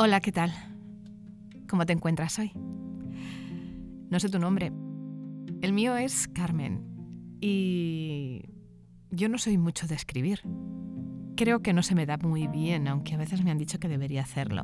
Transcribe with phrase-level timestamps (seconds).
[0.00, 0.54] Hola, ¿qué tal?
[1.68, 2.52] ¿Cómo te encuentras hoy?
[2.54, 4.70] No sé tu nombre.
[5.60, 6.84] El mío es Carmen.
[7.40, 8.44] Y
[9.10, 10.42] yo no soy mucho de escribir.
[11.36, 13.88] Creo que no se me da muy bien, aunque a veces me han dicho que
[13.88, 14.62] debería hacerlo.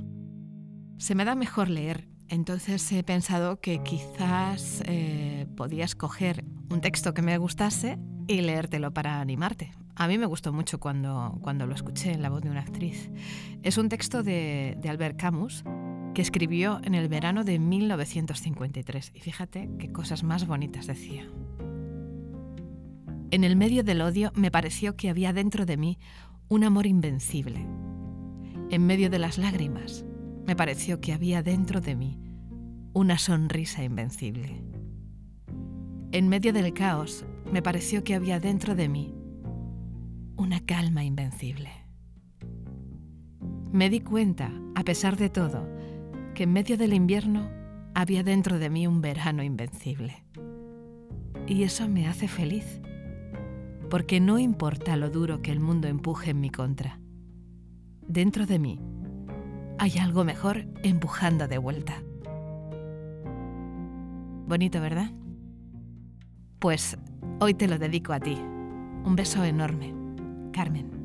[0.99, 7.13] Se me da mejor leer, entonces he pensado que quizás eh, podía escoger un texto
[7.13, 7.99] que me gustase
[8.29, 9.73] y leértelo para animarte.
[9.97, 13.11] A mí me gustó mucho cuando, cuando lo escuché en la voz de una actriz.
[13.63, 15.63] Es un texto de, de Albert Camus
[16.15, 19.13] que escribió en el verano de 1953.
[19.15, 21.29] Y fíjate qué cosas más bonitas decía.
[23.31, 25.99] En el medio del odio me pareció que había dentro de mí
[26.49, 27.67] un amor invencible.
[28.71, 30.05] En medio de las lágrimas
[30.47, 32.21] me pareció que había dentro de mí
[32.93, 34.63] una sonrisa invencible.
[36.13, 39.15] En medio del caos me pareció que había dentro de mí
[40.37, 41.71] una calma invencible.
[43.73, 45.67] Me di cuenta, a pesar de todo,
[46.35, 47.49] que en medio del invierno
[47.95, 50.25] había dentro de mí un verano invencible.
[51.47, 52.81] Y eso me hace feliz,
[53.91, 57.01] porque no importa lo duro que el mundo empuje en mi contra.
[58.07, 58.81] Dentro de mí
[59.79, 62.03] hay algo mejor empujando de vuelta.
[64.47, 65.11] Bonito, ¿verdad?
[66.59, 66.99] Pues
[67.41, 68.37] hoy te lo dedico a ti.
[68.37, 69.94] Un beso enorme.
[70.55, 71.04] Carmen.